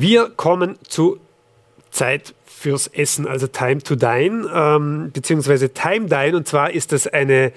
[0.00, 1.18] Wir kommen zu
[1.90, 6.36] Zeit fürs Essen, also Time to Dine, ähm, beziehungsweise Time Dine.
[6.36, 7.52] Und zwar ist das eine,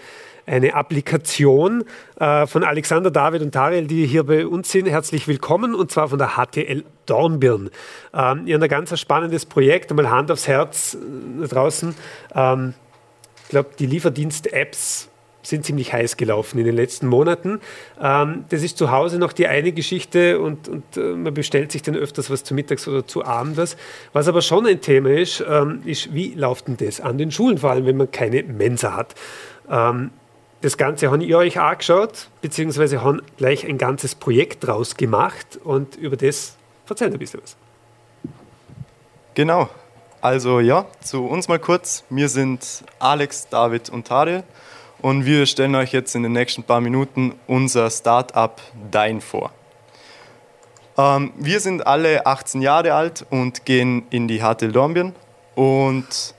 [0.48, 1.84] eine Applikation
[2.20, 4.88] äh, von Alexander, David und Tariel, die hier bei uns sind.
[4.88, 7.70] Herzlich willkommen und zwar von der HTL Dornbirn.
[8.12, 11.94] Ähm, ihr habt ein ganz spannendes Projekt, einmal Hand aufs Herz äh, draußen.
[12.34, 12.74] Ähm,
[13.44, 15.11] ich glaube, die Lieferdienst-Apps
[15.44, 17.60] sind ziemlich heiß gelaufen in den letzten Monaten.
[18.02, 21.82] Ähm, das ist zu Hause noch die eine Geschichte und, und äh, man bestellt sich
[21.82, 23.78] dann öfters was zu Mittags oder zu Abends.
[24.14, 27.58] Was aber schon ein Thema ist, ähm, ist, wie läuft denn das an den Schulen,
[27.58, 29.16] vor allem wenn man keine Mensa hat.
[29.70, 30.12] Ähm,
[30.62, 35.96] das Ganze haben ihr euch angeschaut, beziehungsweise haben gleich ein ganzes Projekt draus gemacht und
[35.96, 36.56] über das
[36.88, 37.56] erzählt ein bisschen was.
[39.34, 39.70] Genau.
[40.22, 42.04] Also ja, zu uns mal kurz.
[42.12, 44.44] Wir sind Alex, David und Tare
[45.02, 48.62] und wir stellen euch jetzt in den nächsten paar Minuten unser Startup
[48.92, 49.52] Dein vor.
[50.98, 55.16] Ähm, wir sind alle 18 Jahre alt und gehen in die HTL Dornbirn
[55.56, 56.36] und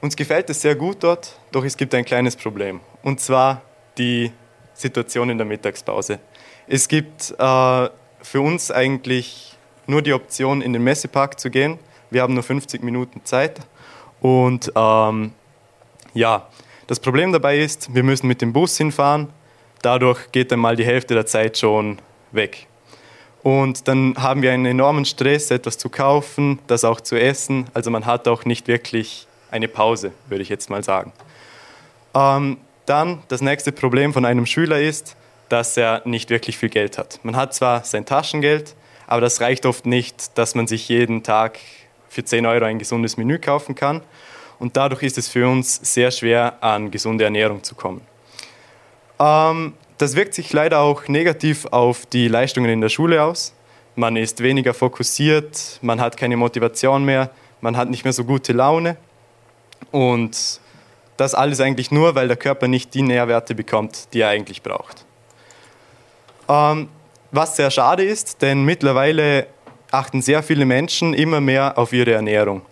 [0.00, 3.62] uns gefällt es sehr gut dort, doch es gibt ein kleines Problem und zwar
[3.98, 4.32] die
[4.74, 6.20] Situation in der Mittagspause.
[6.66, 7.88] Es gibt äh,
[8.22, 11.78] für uns eigentlich nur die Option, in den Messepark zu gehen.
[12.10, 13.60] Wir haben nur 50 Minuten Zeit
[14.20, 15.32] und ähm,
[16.14, 16.48] ja,
[16.90, 19.28] das Problem dabei ist, wir müssen mit dem Bus hinfahren.
[19.80, 22.00] Dadurch geht dann mal die Hälfte der Zeit schon
[22.32, 22.66] weg.
[23.44, 27.68] Und dann haben wir einen enormen Stress, etwas zu kaufen, das auch zu essen.
[27.74, 31.12] Also man hat auch nicht wirklich eine Pause, würde ich jetzt mal sagen.
[32.12, 35.14] Ähm, dann das nächste Problem von einem Schüler ist,
[35.48, 37.20] dass er nicht wirklich viel Geld hat.
[37.22, 38.74] Man hat zwar sein Taschengeld,
[39.06, 41.60] aber das reicht oft nicht, dass man sich jeden Tag
[42.08, 44.02] für 10 Euro ein gesundes Menü kaufen kann
[44.60, 48.02] und dadurch ist es für uns sehr schwer, an gesunde Ernährung zu kommen.
[49.18, 53.52] Ähm, das wirkt sich leider auch negativ auf die Leistungen in der Schule aus.
[53.96, 57.30] Man ist weniger fokussiert, man hat keine Motivation mehr,
[57.60, 58.96] man hat nicht mehr so gute Laune
[59.90, 60.60] und
[61.16, 65.04] das alles eigentlich nur, weil der Körper nicht die Nährwerte bekommt, die er eigentlich braucht.
[66.48, 66.88] Ähm,
[67.32, 69.46] was sehr schade ist, denn mittlerweile
[69.90, 72.62] achten sehr viele Menschen immer mehr auf ihre Ernährung.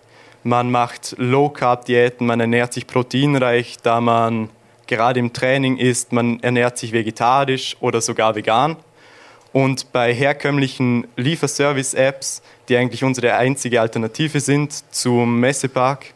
[0.43, 4.49] Man macht Low-Carb-Diäten, man ernährt sich proteinreich, da man
[4.87, 8.77] gerade im Training ist, man ernährt sich vegetarisch oder sogar vegan.
[9.51, 16.13] Und bei herkömmlichen Lieferservice-Apps, die eigentlich unsere einzige Alternative sind zum Messepark,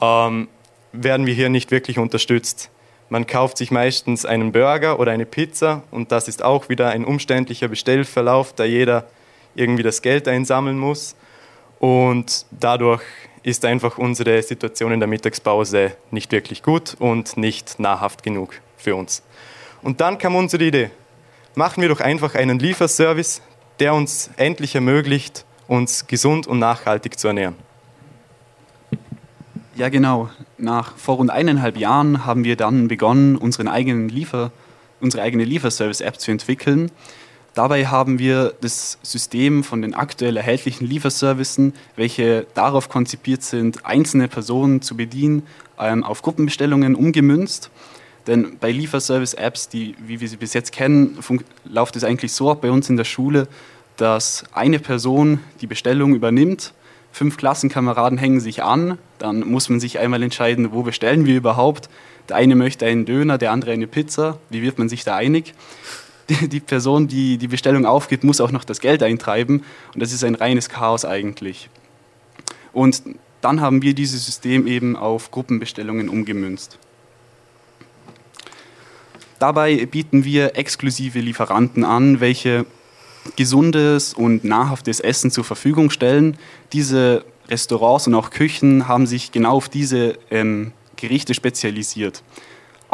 [0.00, 0.48] ähm,
[0.92, 2.70] werden wir hier nicht wirklich unterstützt.
[3.10, 7.04] Man kauft sich meistens einen Burger oder eine Pizza und das ist auch wieder ein
[7.04, 9.06] umständlicher Bestellverlauf, da jeder
[9.54, 11.14] irgendwie das Geld einsammeln muss.
[11.80, 13.02] Und dadurch
[13.44, 18.96] ist einfach unsere Situation in der Mittagspause nicht wirklich gut und nicht nahrhaft genug für
[18.96, 19.22] uns.
[19.82, 20.90] Und dann kam unsere Idee,
[21.54, 23.42] machen wir doch einfach einen Lieferservice,
[23.80, 27.54] der uns endlich ermöglicht, uns gesund und nachhaltig zu ernähren.
[29.76, 30.30] Ja, genau.
[30.56, 34.52] Nach vor rund eineinhalb Jahren haben wir dann begonnen, unseren eigenen Liefer,
[35.00, 36.90] unsere eigene Lieferservice-App zu entwickeln.
[37.54, 44.26] Dabei haben wir das System von den aktuell erhältlichen Lieferservicen, welche darauf konzipiert sind, einzelne
[44.26, 45.44] Personen zu bedienen,
[45.78, 47.70] ähm, auf Gruppenbestellungen umgemünzt.
[48.26, 51.18] Denn bei Lieferservice-Apps, wie wir sie bis jetzt kennen,
[51.64, 53.46] läuft es eigentlich so ab bei uns in der Schule,
[53.96, 56.72] dass eine Person die Bestellung übernimmt,
[57.12, 61.88] fünf Klassenkameraden hängen sich an, dann muss man sich einmal entscheiden, wo bestellen wir überhaupt.
[62.28, 64.38] Der eine möchte einen Döner, der andere eine Pizza.
[64.50, 65.54] Wie wird man sich da einig?
[66.28, 69.62] Die, Person, die die Bestellung aufgibt, muss auch noch das Geld eintreiben.
[69.94, 71.68] Und das ist ein reines Chaos eigentlich.
[72.72, 73.02] Und
[73.40, 76.78] dann haben wir dieses System eben auf Gruppenbestellungen umgemünzt.
[79.38, 82.64] Dabei bieten wir exklusive Lieferanten an, welche
[83.36, 86.38] gesundes und nahrhaftes Essen zur Verfügung stellen.
[86.72, 92.22] Diese Restaurants und auch Küchen haben sich genau auf diese ähm, Gerichte spezialisiert.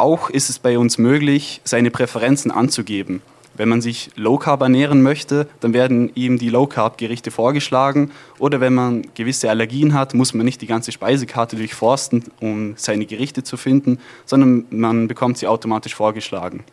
[0.01, 3.21] Auch ist es bei uns möglich, seine Präferenzen anzugeben.
[3.53, 8.09] Wenn man sich Low Carb ernähren möchte, dann werden ihm die Low Carb Gerichte vorgeschlagen.
[8.39, 13.05] Oder wenn man gewisse Allergien hat, muss man nicht die ganze Speisekarte durchforsten, um seine
[13.05, 16.63] Gerichte zu finden, sondern man bekommt sie automatisch vorgeschlagen.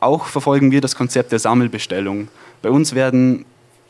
[0.00, 2.26] Auch verfolgen wir das Konzept der Sammelbestellung.
[2.60, 3.44] Bei uns werden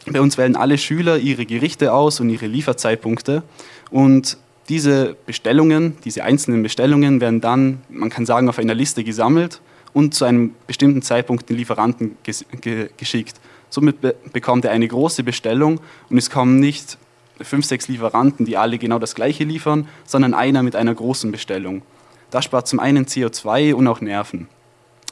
[0.07, 3.45] bei uns wählen alle Schüler ihre Gerichte aus und ihre Lieferzeitpunkte
[3.91, 4.37] und
[4.69, 9.61] diese Bestellungen, diese einzelnen Bestellungen werden dann, man kann sagen, auf einer Liste gesammelt
[9.93, 13.41] und zu einem bestimmten Zeitpunkt den Lieferanten ges ge geschickt.
[13.71, 15.81] Somit be bekommt er eine große Bestellung
[16.11, 16.99] und es kommen nicht
[17.41, 21.83] fünf, sechs Lieferanten, die alle genau das gleiche liefern, sondern einer mit einer großen Bestellung.
[22.31, 24.49] Das spart zum einen CO2 und auch Nerven.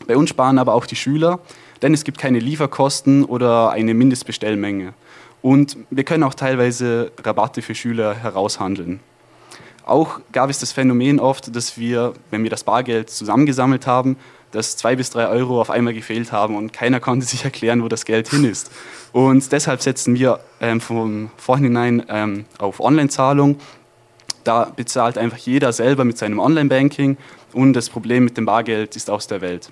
[0.06, 1.41] Bei uns sparen aber auch die Schüler,
[1.82, 4.94] denn es gibt keine Lieferkosten oder eine Mindestbestellmenge.
[5.43, 9.00] Und wir können auch teilweise Rabatte für Schüler heraushandeln.
[9.85, 14.17] Auch gab es das Phänomen oft, dass wir, wenn wir das Bargeld zusammengesammelt haben,
[14.53, 17.88] dass zwei bis drei Euro auf einmal gefehlt haben und keiner konnte sich erklären, wo
[17.88, 18.71] das Geld hin ist.
[19.12, 23.59] Und deshalb setzen wir ähm, vom Vorhinein ähm, auf Online-Zahlung.
[24.44, 27.17] Da bezahlt einfach jeder selber mit seinem Online-Banking
[27.53, 29.71] und das Problem mit dem Bargeld ist aus der Welt.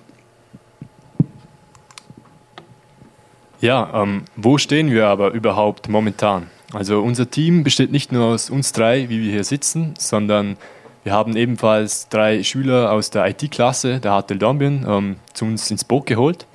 [3.61, 6.49] Ja, ähm, wo stehen wir aber überhaupt momentan?
[6.73, 10.57] Also unser Team besteht nicht nur aus uns drei, wie wir hier sitzen, sondern
[11.03, 15.83] wir haben ebenfalls drei Schüler aus der IT-Klasse der HTL Dornbirn ähm, zu uns ins
[15.83, 16.45] Boot geholt,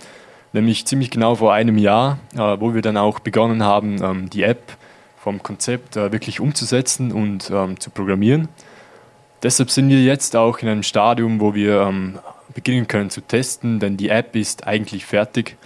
[0.52, 4.42] nämlich ziemlich genau vor einem Jahr, äh, wo wir dann auch begonnen haben, ähm, die
[4.42, 4.76] App
[5.16, 8.48] vom Konzept äh, wirklich umzusetzen und ähm, zu programmieren.
[9.42, 12.18] Deshalb sind wir jetzt auch in einem Stadium, wo wir ähm,
[12.54, 15.56] beginnen können zu testen, denn die App ist eigentlich fertig.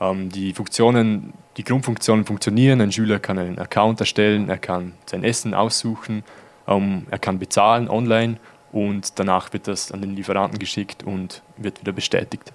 [0.00, 2.80] Ähm, die Funktionen, die Grundfunktionen funktionieren.
[2.80, 6.24] Ein Schüler kann einen Account erstellen, er kann sein Essen aussuchen,
[6.66, 8.36] ähm, er kann bezahlen online
[8.72, 12.52] und danach wird das an den Lieferanten geschickt und wird wieder bestätigt.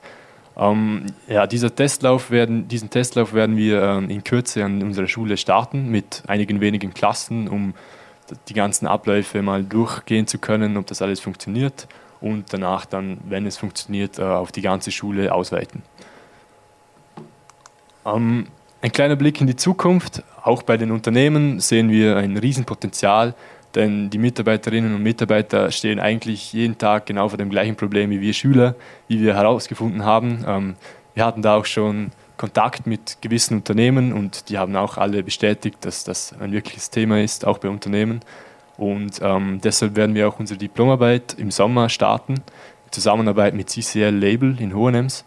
[0.58, 5.38] Ähm, ja, dieser Testlauf werden, diesen Testlauf werden wir ähm, in Kürze an unserer Schule
[5.38, 7.76] starten mit einigen wenigen Klassen, um
[8.50, 11.88] die ganzen Abläufe mal durchgehen zu können, ob das alles funktioniert
[12.20, 15.84] und danach dann, wenn es funktioniert, äh, auf die ganze Schule ausweiten.
[18.06, 18.48] Ähm,
[18.82, 20.24] ein kleiner Blick in die Zukunft.
[20.44, 23.34] Auch bei den Unternehmen sehen wir ein Riesenpotenzial,
[23.76, 28.22] denn die Mitarbeiterinnen und Mitarbeiter stehen eigentlich jeden Tag genau vor dem gleichen Problem wie
[28.22, 28.76] wir Schüler,
[29.08, 30.46] wie wir herausgefunden haben.
[30.48, 30.76] Ähm,
[31.14, 35.78] wir hatten da auch schon Kontakt mit gewissen Unternehmen und die haben auch alle bestätigt,
[35.82, 38.22] dass das ein wirkliches Thema ist, auch bei Unternehmen.
[38.78, 44.16] Und ähm, deshalb werden wir auch unsere Diplomarbeit im Sommer starten, in Zusammenarbeit mit CCL
[44.16, 45.26] Label in Hohenems,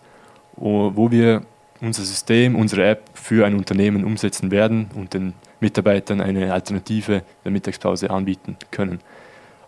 [0.56, 1.43] wo wir
[1.80, 7.50] unser System, unsere App für ein Unternehmen umsetzen werden und den Mitarbeitern eine Alternative der
[7.50, 9.00] Mittagspause anbieten können.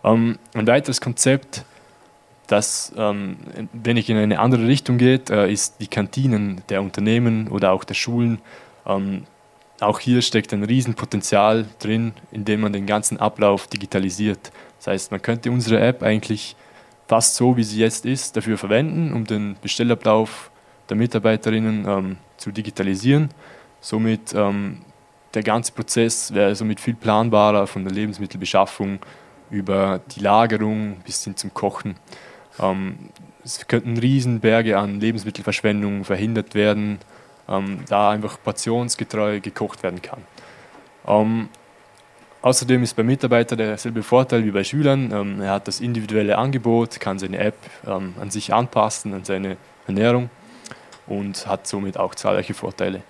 [0.03, 1.65] Ähm, ein weiteres Konzept,
[2.47, 3.37] das ähm,
[3.71, 7.83] wenn ich in eine andere Richtung geht, äh, ist die Kantinen der Unternehmen oder auch
[7.83, 8.39] der Schulen.
[8.85, 9.23] Ähm,
[9.79, 14.51] auch hier steckt ein Riesenpotenzial drin, indem man den ganzen Ablauf digitalisiert.
[14.77, 16.55] Das heißt, man könnte unsere App eigentlich
[17.07, 20.51] fast so, wie sie jetzt ist, dafür verwenden, um den Bestellablauf
[20.89, 23.29] der Mitarbeiterinnen ähm, zu digitalisieren.
[23.79, 24.79] Somit ähm,
[25.33, 28.99] der ganze Prozess wäre somit viel planbarer von der Lebensmittelbeschaffung
[29.49, 31.95] über die Lagerung bis hin zum Kochen.
[32.59, 33.09] Ähm,
[33.43, 36.99] es könnten Riesenberge an Lebensmittelverschwendung verhindert werden,
[37.49, 40.21] ähm, da einfach portionsgetreu gekocht werden kann.
[41.07, 41.49] Ähm,
[42.41, 45.11] außerdem ist beim Mitarbeiter derselbe Vorteil wie bei Schülern.
[45.11, 49.57] Ähm, er hat das individuelle Angebot, kann seine App an sich anpassen, an seine
[49.87, 50.29] Ernährung
[51.07, 53.01] und hat somit auch zahlreiche Vorteile.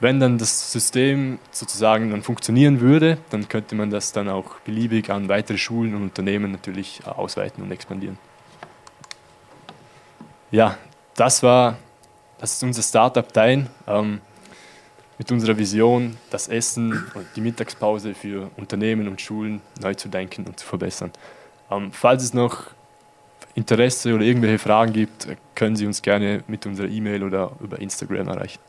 [0.00, 5.10] Wenn dann das System sozusagen dann funktionieren würde, dann könnte man das dann auch beliebig
[5.10, 8.16] an weitere Schulen und Unternehmen natürlich ausweiten und expandieren.
[10.50, 10.78] Ja,
[11.16, 11.78] das war
[12.38, 14.20] das ist unser Startup Dein ähm,
[15.18, 20.46] mit unserer Vision, das Essen und die Mittagspause für Unternehmen und Schulen neu zu denken
[20.46, 21.10] und zu verbessern.
[21.70, 22.66] Ähm, falls es noch
[23.58, 28.28] Interesse oder irgendwelche Fragen gibt, können Sie uns gerne mit unserer E-Mail oder über Instagram
[28.28, 28.60] erreichen.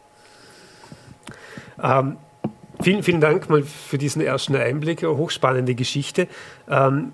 [1.82, 2.18] Ähm,
[2.82, 6.28] vielen, vielen Dank mal für diesen ersten Einblick, hochspannende Geschichte.
[6.68, 7.14] Ähm,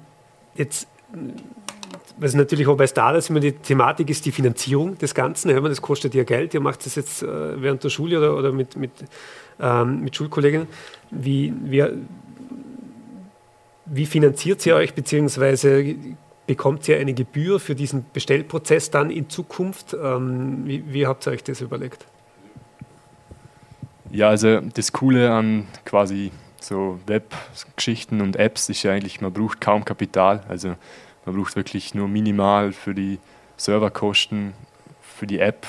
[0.56, 0.88] jetzt,
[2.18, 5.50] was natürlich auch bei Stardust immer die Thematik ist, die Finanzierung des Ganzen.
[5.50, 6.54] Ja, das kostet ja Geld.
[6.54, 8.92] Ihr macht das jetzt äh, während der Schule oder, oder mit, mit,
[9.60, 10.68] ähm, mit Schulkolleginnen.
[11.12, 11.84] Wie, wie,
[13.86, 15.96] wie finanziert ihr euch, beziehungsweise
[16.48, 19.96] Bekommt ihr eine Gebühr für diesen Bestellprozess dann in Zukunft?
[20.00, 22.06] Ähm, wie, wie habt ihr euch das überlegt?
[24.12, 29.60] Ja, also das Coole an quasi so Web-Geschichten und Apps ist ja eigentlich, man braucht
[29.60, 30.44] kaum Kapital.
[30.48, 30.76] Also
[31.26, 33.20] man braucht wirklich nur minimal für die
[33.58, 34.54] Serverkosten,
[35.02, 35.66] für die App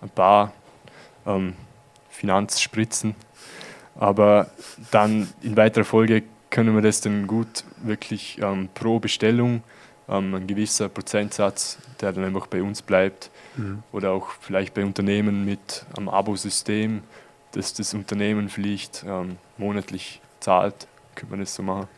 [0.00, 0.52] ein paar
[1.26, 1.54] ähm,
[2.08, 3.14] Finanzspritzen.
[3.94, 4.50] Aber
[4.90, 9.62] dann in weiterer Folge können wir das dann gut wirklich ähm, pro Bestellung
[10.08, 13.30] ähm, ein gewisser Prozentsatz, der dann einfach bei uns bleibt.
[13.56, 13.82] Mhm.
[13.92, 17.02] Oder auch vielleicht bei Unternehmen mit einem Abosystem,
[17.52, 21.88] dass das Unternehmen vielleicht ähm, monatlich zahlt, könnte man das so machen.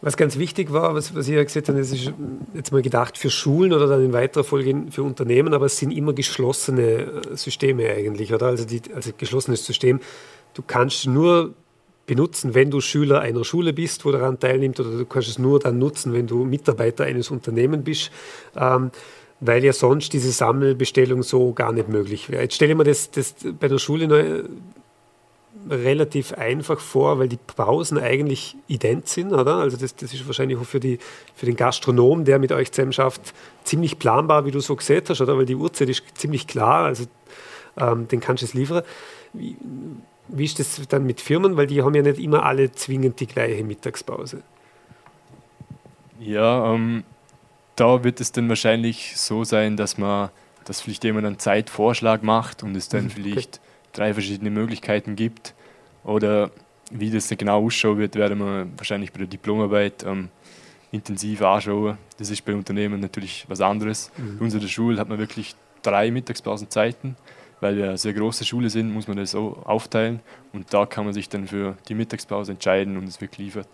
[0.00, 2.12] Was ganz wichtig war, was, was ich ja gesagt habe, das ist
[2.54, 5.92] jetzt mal gedacht für Schulen oder dann in weiterer Folge für Unternehmen, aber es sind
[5.92, 8.46] immer geschlossene äh, Systeme eigentlich, oder?
[8.46, 10.00] Also, die, also geschlossenes System.
[10.54, 11.54] Du kannst nur
[12.06, 15.60] benutzen, wenn du Schüler einer Schule bist, wo daran teilnimmt, oder du kannst es nur
[15.60, 18.10] dann nutzen, wenn du Mitarbeiter eines Unternehmens bist,
[18.56, 18.90] ähm,
[19.40, 22.42] weil ja sonst diese Sammelbestellung so gar nicht möglich wäre.
[22.42, 24.42] Jetzt stelle ich mir das, das bei der Schule neu,
[25.70, 29.56] relativ einfach vor, weil die Pausen eigentlich ident sind, oder?
[29.56, 30.98] Also das, das ist wahrscheinlich auch für, die,
[31.34, 33.32] für den Gastronom, der mit euch zusammen schafft,
[33.64, 35.36] ziemlich planbar, wie du so gesehen hast, oder?
[35.36, 37.04] Weil die Uhrzeit ist ziemlich klar, also
[37.76, 38.82] ähm, den kannst du es liefern.
[39.32, 39.56] Wie,
[40.32, 41.56] wie ist das dann mit Firmen?
[41.56, 44.42] Weil die haben ja nicht immer alle zwingend die gleiche Mittagspause.
[46.18, 47.04] Ja, ähm,
[47.76, 50.30] da wird es dann wahrscheinlich so sein, dass man,
[50.64, 53.90] dass vielleicht jemand einen Zeitvorschlag macht und es dann mhm, vielleicht okay.
[53.92, 55.54] drei verschiedene Möglichkeiten gibt.
[56.04, 56.50] Oder
[56.90, 60.28] wie das dann genau ausschauen wird, werden wir wahrscheinlich bei der Diplomarbeit ähm,
[60.90, 61.98] intensiv anschauen.
[62.18, 64.10] Das ist bei Unternehmen natürlich was anderes.
[64.16, 64.38] Mhm.
[64.38, 67.16] Bei unserer Schule hat man wirklich drei Mittagspausenzeiten.
[67.62, 70.18] Weil wir eine sehr große Schule sind, muss man das so aufteilen.
[70.52, 73.68] Und da kann man sich dann für die Mittagspause entscheiden und es wird geliefert.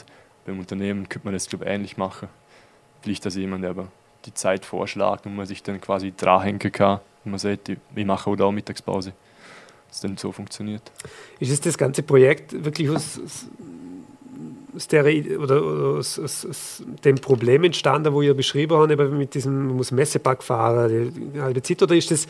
[0.44, 2.28] Beim Unternehmen könnte man das, glaube ich, ähnlich machen.
[3.00, 3.88] Vielleicht als jemand, aber
[4.26, 8.28] die Zeit vorschlägt und man sich dann quasi dranhängen kann und man sagt, ich mache
[8.28, 9.14] auch da Mittagspause.
[9.88, 10.82] Das dann so funktioniert.
[11.40, 13.18] Ist es das ganze Projekt wirklich aus,
[14.76, 15.06] aus, der,
[15.40, 19.92] oder, aus, aus, aus, dem Problem entstanden, wo ihr beschrieben habt, mit diesem, man muss
[19.92, 22.26] Messepack fahren, die halbe Zeit, oder ist das,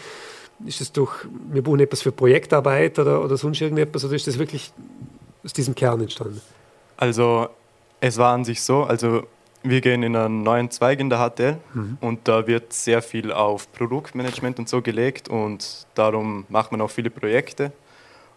[0.67, 1.13] ist das durch,
[1.51, 4.73] wir buchen etwas für Projektarbeit oder, oder sonst irgendetwas, oder ist das wirklich
[5.45, 6.41] aus diesem Kern entstanden?
[6.97, 7.49] Also
[8.01, 9.23] es war an sich so, also
[9.63, 11.99] wir gehen in einen neuen Zweig in der HTL mhm.
[12.01, 16.91] und da wird sehr viel auf Produktmanagement und so gelegt und darum macht man auch
[16.91, 17.73] viele Projekte.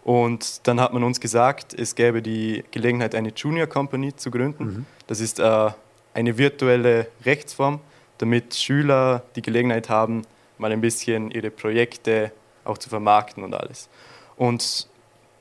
[0.04, 4.64] Und dann hat man uns gesagt, es gäbe die Gelegenheit, eine Junior Company zu gründen.
[4.64, 4.86] Mhm.
[5.06, 5.70] Das ist äh,
[6.12, 7.78] eine virtuelle Rechtsform,
[8.18, 10.22] damit Schüler die Gelegenheit haben,
[10.62, 12.32] mal ein bisschen ihre Projekte
[12.64, 13.90] auch zu vermarkten und alles.
[14.36, 14.88] Und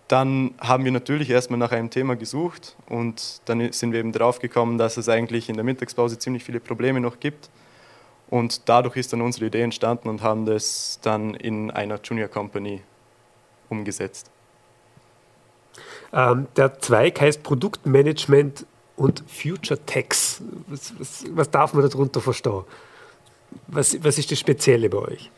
[0.10, 4.40] dann haben wir natürlich erstmal nach einem Thema gesucht und dann sind wir eben drauf
[4.40, 7.50] gekommen, dass es eigentlich in der Mittagspause ziemlich viele Probleme noch gibt.
[8.30, 12.82] Und dadurch ist dann unsere Idee entstanden und haben das dann in einer Junior Company
[13.70, 14.30] umgesetzt.
[16.14, 18.66] Ähm, der Zweig heißt Produktmanagement
[18.98, 20.42] und Future Tax.
[20.68, 22.64] Was, was, was darf man darunter verstehen?
[23.68, 25.32] Was, was ist das Spezielle bei euch?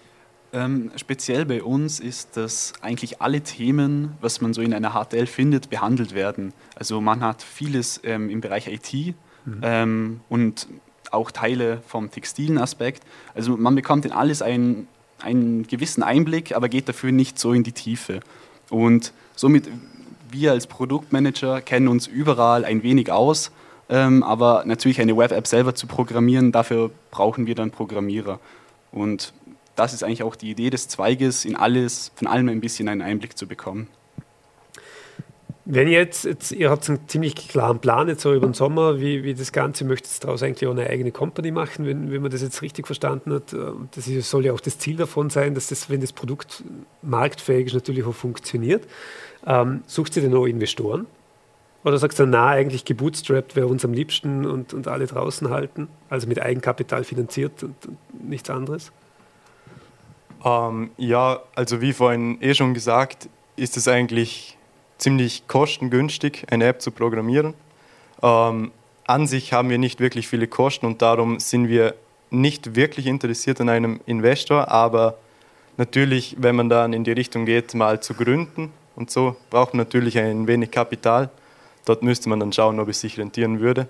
[0.54, 5.26] Ähm, speziell bei uns ist, dass eigentlich alle Themen, was man so in einer HTL
[5.26, 6.54] findet, behandelt werden.
[6.76, 9.16] Also man hat vieles ähm, im Bereich IT
[9.46, 9.60] mhm.
[9.64, 10.68] ähm, und
[11.10, 13.04] auch Teile vom textilen Aspekt.
[13.34, 14.88] Also man bekommt in alles einen,
[15.22, 18.20] einen gewissen Einblick, aber geht dafür nicht so in die Tiefe.
[18.70, 19.70] Und somit,
[20.30, 23.52] wir als Produktmanager kennen uns überall ein wenig aus,
[23.90, 28.40] ähm, aber natürlich eine Web-App selber zu programmieren, dafür brauchen wir dann Programmierer.
[28.92, 29.34] Und
[29.76, 33.02] das ist eigentlich auch die Idee des Zweiges, in alles, von allem ein bisschen einen
[33.02, 33.88] Einblick zu bekommen.
[35.66, 39.00] Wenn ihr jetzt, jetzt, ihr habt einen ziemlich klaren Plan jetzt so über den Sommer,
[39.00, 42.22] wie, wie das Ganze, möchtet ihr daraus eigentlich auch eine eigene Company machen, wenn, wenn
[42.22, 43.56] man das jetzt richtig verstanden hat.
[43.96, 46.64] Das soll ja auch das Ziel davon sein, dass das, wenn das Produkt
[47.02, 48.86] marktfähig ist, natürlich auch funktioniert.
[49.48, 51.06] Ähm, sucht ihr denn auch Investoren?
[51.84, 55.90] Oder sagst du, na, eigentlich gebootstrapped wäre uns am liebsten und, und alle draußen halten,
[56.10, 57.98] also mit Eigenkapital finanziert und, und
[58.30, 58.92] nichts anderes?
[60.46, 64.58] Ähm, ja, also wie vorhin eh schon gesagt, ist es eigentlich
[64.98, 67.54] ziemlich kostengünstig, eine App zu programmieren.
[68.22, 68.72] Ähm,
[69.06, 71.96] an sich haben wir nicht wirklich viele Kosten und darum sind wir
[72.30, 75.18] nicht wirklich interessiert an einem Investor, aber
[75.78, 79.86] natürlich, wenn man dann in die Richtung geht, mal zu gründen und so, braucht man
[79.86, 81.30] natürlich ein wenig Kapital.
[81.86, 83.88] Dort müsste man dann schauen, ob es sich rentieren würde.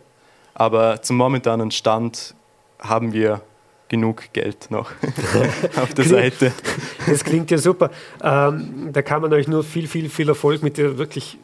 [0.54, 2.36] Aber zum momentanen Stand
[2.80, 3.42] haben wir
[3.90, 4.92] genug Geld noch
[5.76, 6.52] auf der Seite.
[7.06, 7.92] Das klingt ja super.
[8.24, 11.38] Ähm, da kann man euch nur viel, viel, viel Erfolg mit der wirklich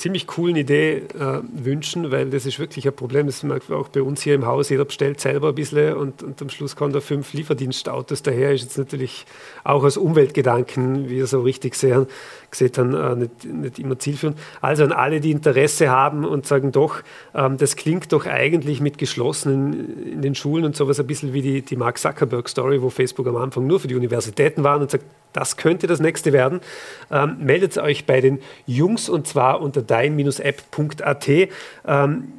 [0.00, 3.26] ziemlich coolen Idee äh, wünschen, weil das ist wirklich ein Problem.
[3.26, 4.70] Das merkt auch bei uns hier im Haus.
[4.70, 8.52] Jeder bestellt selber ein bisschen und, und am Schluss kommen da fünf Lieferdienstautos daher.
[8.52, 9.26] Ist jetzt natürlich
[9.62, 12.06] auch aus Umweltgedanken, wie ihr so richtig sehen,
[12.50, 14.38] gesehen haben, äh, nicht, nicht, immer zielführend.
[14.62, 17.02] Also an alle, die Interesse haben und sagen, doch,
[17.34, 21.42] ähm, das klingt doch eigentlich mit geschlossenen in den Schulen und sowas ein bisschen wie
[21.42, 25.04] die, die Mark Zuckerberg-Story, wo Facebook am Anfang nur für die Universitäten waren und sagt,
[25.32, 26.60] das könnte das nächste werden.
[27.10, 31.28] Ähm, meldet euch bei den Jungs und zwar unter dein-app.at.
[31.86, 32.32] Ähm,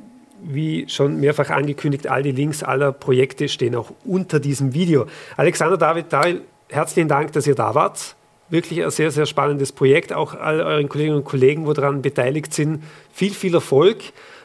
[0.44, 5.06] wie schon mehrfach angekündigt, all die Links aller Projekte stehen auch unter diesem Video.
[5.38, 8.16] Alexander David, Daryl, herzlichen Dank, dass ihr da wart.
[8.50, 10.12] Wirklich ein sehr, sehr spannendes Projekt.
[10.12, 12.84] Auch all euren Kolleginnen und Kollegen, wo daran beteiligt sind,
[13.14, 14.00] viel, viel Erfolg.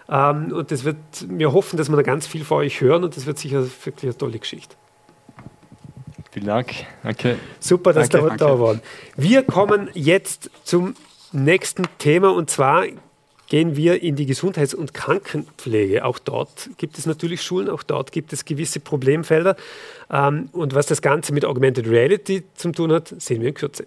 [0.08, 0.96] Ähm, und das wird,
[1.28, 4.04] wir hoffen, dass wir da ganz viel von euch hören und das wird sicher wirklich
[4.04, 4.76] eine tolle Geschichte.
[6.36, 6.74] Vielen Dank.
[7.02, 7.38] Danke.
[7.60, 8.82] Super, dass danke, da, da waren.
[9.16, 10.94] Wir kommen jetzt zum
[11.32, 12.84] nächsten Thema und zwar
[13.48, 16.04] gehen wir in die Gesundheits- und Krankenpflege.
[16.04, 19.56] Auch dort gibt es natürlich Schulen, auch dort gibt es gewisse Problemfelder.
[20.10, 23.86] Ähm, und was das Ganze mit Augmented Reality zu tun hat, sehen wir in Kürze.